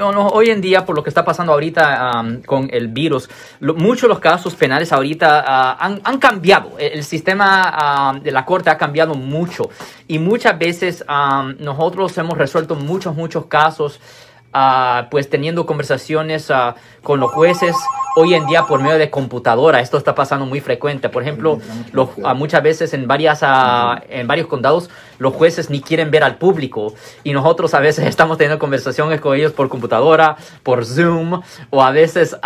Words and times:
Hoy 0.00 0.50
en 0.50 0.60
día, 0.60 0.86
por 0.86 0.96
lo 0.96 1.02
que 1.02 1.10
está 1.10 1.24
pasando 1.24 1.52
ahorita 1.52 2.40
con 2.46 2.68
el 2.72 2.88
virus, 2.88 3.28
muchos 3.60 4.02
de 4.02 4.08
los 4.08 4.20
casos 4.20 4.54
penales 4.54 4.92
ahorita 4.92 5.44
ah, 5.46 5.98
han, 6.02 6.18
cambiado. 6.18 6.78
El, 6.78 6.92
el 6.92 7.04
sistema 7.04 8.18
de 8.22 8.30
la 8.30 8.44
corte 8.44 8.70
ha 8.70 8.78
cambiado 8.78 9.14
mucho. 9.14 9.70
Y 10.08 10.18
muchas 10.18 10.58
veces 10.58 11.04
nosotros 11.58 12.16
hemos 12.18 12.38
resuelto 12.38 12.74
muchos, 12.74 13.14
muchos 13.14 13.46
casos, 13.46 14.00
ah, 14.52 15.08
pues 15.10 15.28
teniendo 15.30 15.66
conversaciones 15.66 16.50
ah, 16.50 16.74
con 17.02 17.20
los 17.20 17.30
jueces 17.32 17.74
hoy 18.14 18.34
en 18.34 18.46
día 18.46 18.64
por 18.66 18.80
medio 18.82 18.98
de 18.98 19.08
computadora. 19.10 19.80
Esto 19.80 19.96
está 19.96 20.14
pasando 20.14 20.44
muy 20.44 20.60
frecuente. 20.60 21.08
Por 21.08 21.22
ejemplo, 21.22 21.58
los- 21.92 22.10
muchas 22.36 22.62
veces 22.62 22.92
en, 22.92 23.06
varias, 23.08 23.40
en 24.08 24.26
varios 24.26 24.46
condados 24.48 24.90
los 25.18 25.34
jueces 25.34 25.70
ni 25.70 25.80
quieren 25.80 26.10
ver 26.10 26.22
al 26.24 26.36
público 26.36 26.94
y 27.24 27.32
nosotros 27.32 27.72
a 27.74 27.80
veces 27.80 28.06
estamos 28.08 28.36
teniendo 28.38 28.58
conversaciones 28.58 29.20
con 29.20 29.34
ellos 29.36 29.52
por 29.52 29.68
computadora, 29.68 30.36
por 30.62 30.84
Zoom 30.84 31.40
o 31.70 31.82
a 31.82 31.90
veces 31.90 32.36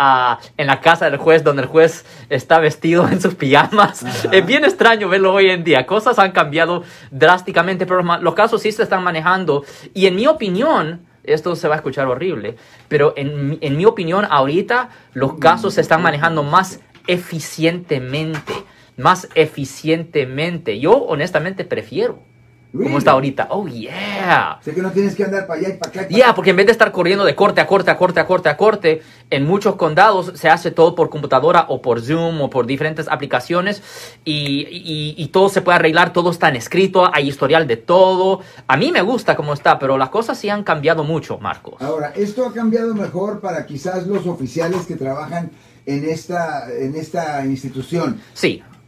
en 0.57 0.67
la 0.67 0.79
casa 0.81 1.09
del 1.09 1.17
juez 1.19 1.43
donde 1.43 1.63
el 1.63 1.67
juez 1.67 2.05
está 2.29 2.59
vestido 2.59 3.07
en 3.09 3.19
sus 3.21 3.35
pijamas. 3.35 4.05
Es 4.31 4.45
bien 4.45 4.63
extraño 4.63 5.09
verlo 5.09 5.33
hoy 5.33 5.49
en 5.49 5.63
día. 5.63 5.85
Cosas 5.85 6.17
han 6.19 6.31
cambiado 6.31 6.83
drásticamente, 7.11 7.85
pero 7.85 8.01
los 8.21 8.33
casos 8.35 8.61
sí 8.61 8.71
se 8.71 8.83
están 8.83 9.03
manejando 9.03 9.65
y 9.93 10.05
en 10.05 10.15
mi 10.15 10.27
opinión, 10.27 11.01
esto 11.27 11.55
se 11.55 11.67
va 11.67 11.75
a 11.75 11.77
escuchar 11.77 12.07
horrible, 12.07 12.55
pero 12.87 13.13
en, 13.15 13.57
en 13.61 13.77
mi 13.77 13.85
opinión 13.85 14.25
ahorita 14.29 14.89
los 15.13 15.35
casos 15.35 15.75
se 15.75 15.81
están 15.81 16.01
manejando 16.01 16.43
más 16.43 16.79
eficientemente, 17.07 18.53
más 18.97 19.29
eficientemente. 19.35 20.79
Yo 20.79 20.93
honestamente 20.93 21.63
prefiero 21.65 22.26
Really? 22.73 22.95
está 22.97 23.11
ahorita. 23.11 23.47
Oh, 23.49 23.65
yeah. 23.67 24.59
Sé 24.61 24.73
que 24.73 24.81
no 24.81 24.91
tienes 24.91 25.15
que 25.15 25.23
andar 25.23 25.47
para 25.47 25.59
allá 25.59 25.69
y 25.69 25.77
para 25.77 25.89
acá. 26.01 26.07
Ya, 26.09 26.35
porque 26.35 26.49
en 26.51 26.57
vez 26.57 26.65
de 26.65 26.73
estar 26.73 26.91
corriendo 26.91 27.23
de 27.23 27.33
corte 27.33 27.61
a 27.61 27.65
corte, 27.65 27.89
a 27.89 27.97
corte, 27.97 28.19
a 28.19 28.27
corte, 28.27 28.49
a 28.49 28.57
corte, 28.57 29.01
en 29.29 29.45
muchos 29.45 29.77
condados 29.77 30.33
se 30.35 30.49
hace 30.49 30.71
todo 30.71 30.93
por 30.93 31.09
computadora 31.09 31.65
o 31.69 31.81
por 31.81 32.01
Zoom 32.01 32.41
o 32.41 32.49
por 32.49 32.65
diferentes 32.67 33.07
aplicaciones 33.07 33.81
y, 34.25 34.67
y- 34.69 35.15
y 35.17 35.27
todo 35.29 35.49
se 35.49 35.61
puede 35.61 35.77
arreglar, 35.77 36.11
todo 36.13 36.29
está 36.29 36.49
en 36.49 36.57
escrito, 36.57 37.09
hay 37.11 37.27
historial 37.29 37.67
de 37.67 37.77
todo. 37.77 38.41
A 38.67 38.75
mí 38.77 38.91
me 38.91 39.01
gusta 39.01 39.35
como 39.35 39.53
está, 39.53 39.79
pero 39.79 39.97
las 39.97 40.09
cosas 40.09 40.37
sí 40.37 40.49
han 40.49 40.63
cambiado 40.63 41.03
mucho, 41.03 41.37
Marcos. 41.39 41.81
Ahora, 41.81 42.11
esto 42.15 42.45
ha 42.45 42.53
cambiado 42.53 42.93
mejor 42.93 43.39
para 43.39 43.65
quizás 43.65 44.05
los 44.05 44.27
oficiales 44.27 44.85
que 44.85 44.95
trabajan 44.95 45.51
en 45.85 46.03
esta, 46.07 46.67
en 46.71 46.95
esta 46.95 47.45
institución. 47.45 48.19
Sí. 48.33 48.61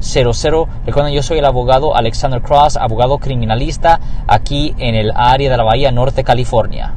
1-800-530-1800. 0.00 0.68
Recuerden, 0.86 1.12
yo 1.14 1.22
soy 1.22 1.38
el 1.38 1.44
abogado 1.44 1.94
Alexander 1.96 2.40
Cross, 2.42 2.76
abogado 2.76 3.18
criminalista 3.18 4.00
aquí 4.26 4.74
en 4.78 4.94
el 4.94 5.12
área 5.14 5.50
de 5.50 5.56
la 5.56 5.62
Bahía 5.64 5.90
Norte, 5.92 6.24
California. 6.24 6.94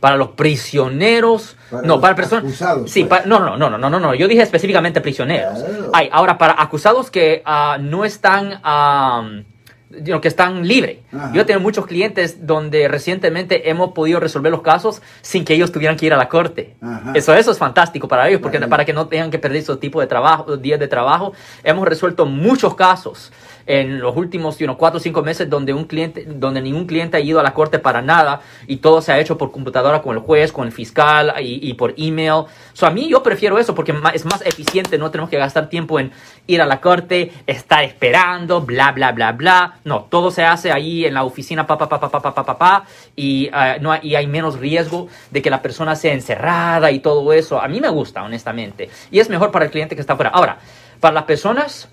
Para 0.00 0.16
los 0.16 0.28
prisioneros, 0.28 1.56
Para 1.70 1.82
no, 1.82 1.94
los 1.94 2.00
para 2.00 2.14
personas. 2.14 2.44
acusados, 2.44 2.88
Sí, 2.90 3.04
pues. 3.04 3.26
no, 3.26 3.40
no, 3.40 3.56
no, 3.56 3.68
no, 3.68 3.78
no, 3.78 3.90
no, 3.90 3.98
no. 3.98 4.14
Yo 4.14 4.28
dije 4.28 4.42
específicamente 4.42 5.00
prisioneros. 5.00 5.58
Claro. 5.58 5.90
Ay, 5.92 6.08
ahora 6.12 6.38
para 6.38 6.54
acusados 6.62 7.10
que 7.10 7.42
ah, 7.44 7.78
no 7.80 8.04
están, 8.04 8.60
am, 8.62 9.44
you 9.90 10.04
know, 10.04 10.20
que 10.20 10.28
están 10.28 10.66
libres. 10.66 10.98
Ajá. 11.12 11.32
Yo 11.34 11.46
tengo 11.46 11.60
muchos 11.60 11.86
clientes 11.86 12.46
donde 12.46 12.88
recientemente 12.88 13.70
hemos 13.70 13.92
podido 13.92 14.20
resolver 14.20 14.52
los 14.52 14.62
casos 14.62 15.02
sin 15.22 15.44
que 15.44 15.54
ellos 15.54 15.72
tuvieran 15.72 15.96
que 15.96 16.06
ir 16.06 16.12
a 16.12 16.16
la 16.16 16.28
corte. 16.28 16.76
Ajá. 16.80 17.12
Eso, 17.14 17.34
eso 17.34 17.50
es 17.50 17.58
fantástico 17.58 18.08
para 18.08 18.28
ellos, 18.28 18.40
porque 18.40 18.58
Vale. 18.58 18.70
para 18.70 18.84
que 18.84 18.92
no 18.92 19.08
tengan 19.08 19.30
que 19.30 19.38
perder 19.38 19.62
su 19.62 19.76
tipo 19.76 20.00
de 20.00 20.06
trabajo, 20.06 20.56
días 20.56 20.78
de 20.78 20.88
trabajo. 20.88 21.32
Hemos 21.64 21.86
resuelto 21.88 22.26
muchos 22.26 22.74
casos 22.74 23.32
en 23.68 24.00
los 24.00 24.16
últimos 24.16 24.58
you 24.58 24.64
know, 24.64 24.78
cuatro 24.78 24.96
o 24.96 25.00
cinco 25.00 25.22
meses 25.22 25.48
donde 25.48 25.74
un 25.74 25.84
cliente, 25.84 26.24
donde 26.26 26.62
ningún 26.62 26.86
cliente 26.86 27.18
ha 27.18 27.20
ido 27.20 27.38
a 27.38 27.42
la 27.42 27.52
corte 27.52 27.78
para 27.78 28.00
nada 28.00 28.40
y 28.66 28.78
todo 28.78 29.02
se 29.02 29.12
ha 29.12 29.20
hecho 29.20 29.36
por 29.36 29.52
computadora 29.52 30.00
con 30.00 30.16
el 30.16 30.22
juez, 30.22 30.52
con 30.52 30.66
el 30.66 30.72
fiscal 30.72 31.34
y, 31.38 31.68
y 31.68 31.74
por 31.74 31.94
email. 31.98 32.44
So, 32.72 32.86
a 32.86 32.90
mí 32.90 33.08
yo 33.08 33.22
prefiero 33.22 33.58
eso 33.58 33.74
porque 33.74 33.94
es 34.14 34.24
más 34.24 34.40
eficiente, 34.46 34.96
no 34.96 35.10
tenemos 35.10 35.28
que 35.28 35.36
gastar 35.36 35.68
tiempo 35.68 36.00
en 36.00 36.12
ir 36.46 36.62
a 36.62 36.66
la 36.66 36.80
corte, 36.80 37.30
estar 37.46 37.84
esperando, 37.84 38.62
bla, 38.62 38.92
bla, 38.92 39.12
bla, 39.12 39.32
bla. 39.32 39.78
No, 39.88 40.04
todo 40.04 40.30
se 40.30 40.44
hace 40.44 40.70
ahí 40.70 41.06
en 41.06 41.14
la 41.14 41.24
oficina, 41.24 41.66
pa, 41.66 41.78
pa, 41.78 41.88
pa, 41.88 41.98
pa, 41.98 42.10
pa, 42.10 42.20
pa, 42.20 42.34
pa, 42.34 42.44
pa, 42.44 42.58
pa, 42.58 42.84
y, 43.16 43.48
ah, 43.52 43.78
no 43.80 43.96
y 44.02 44.14
hay 44.14 44.26
menos 44.26 44.58
riesgo 44.58 45.08
de 45.30 45.40
que 45.40 45.48
la 45.50 45.62
persona 45.62 45.96
sea 45.96 46.12
encerrada 46.12 46.90
y 46.90 47.00
todo 47.00 47.32
eso. 47.32 47.60
A 47.60 47.68
mí 47.68 47.80
me 47.80 47.88
gusta, 47.88 48.22
honestamente. 48.22 48.90
Y 49.10 49.18
es 49.18 49.30
mejor 49.30 49.50
para 49.50 49.64
el 49.64 49.70
cliente 49.70 49.94
que 49.94 50.00
está 50.02 50.12
afuera. 50.12 50.30
Ahora, 50.30 50.58
para 51.00 51.14
las 51.14 51.24
personas 51.24 51.88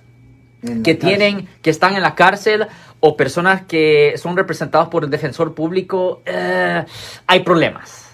que 0.61 0.97
cárcel. 0.97 1.00
tienen, 1.00 1.50
que 1.61 1.69
están 1.69 1.95
en 1.95 2.01
la 2.01 2.16
cárcel 2.16 2.67
o 3.00 3.16
personas 3.16 3.63
que 3.63 4.16
son 4.17 4.35
representados 4.35 4.89
por 4.89 5.03
el 5.03 5.09
defensor 5.09 5.53
público, 5.53 6.22
eh, 6.25 6.84
hay 7.28 7.39
problemas. 7.41 8.04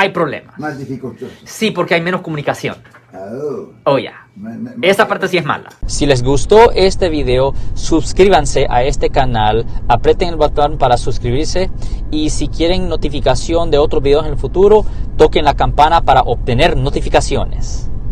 Hay 0.00 0.08
problemas. 0.10 0.58
Más 0.58 0.78
dificultoso. 0.78 1.30
Sí, 1.44 1.70
porque 1.72 1.94
hay 1.94 2.00
menos 2.00 2.22
comunicación. 2.22 2.76
Oh. 3.12 3.72
Oh, 3.84 3.98
ya. 3.98 4.26
Me- 4.36 4.88
Esa 4.88 5.06
parte 5.06 5.28
sí 5.28 5.36
es 5.36 5.44
mala. 5.44 5.68
Si 5.86 6.06
les 6.06 6.22
gustó 6.22 6.70
este 6.72 7.10
video, 7.10 7.52
suscríbanse 7.74 8.66
a 8.70 8.82
este 8.84 9.10
canal, 9.10 9.66
aprieten 9.88 10.28
el 10.30 10.36
botón 10.36 10.78
para 10.78 10.96
suscribirse 10.96 11.70
y 12.10 12.30
si 12.30 12.48
quieren 12.48 12.88
notificación 12.88 13.70
de 13.70 13.76
otros 13.78 14.02
videos 14.02 14.24
en 14.24 14.32
el 14.32 14.38
futuro, 14.38 14.86
toquen 15.18 15.44
la 15.44 15.54
campana 15.54 16.00
para 16.02 16.22
obtener 16.22 16.76
notificaciones. 16.76 17.90